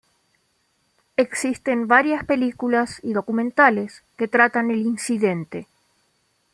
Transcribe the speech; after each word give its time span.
Existen 1.15 1.85
varias 1.87 2.25
películas 2.25 2.97
y 3.03 3.13
documentales 3.13 4.01
que 4.17 4.27
tratan 4.27 4.71
el 4.71 4.79
incidente. 4.81 5.67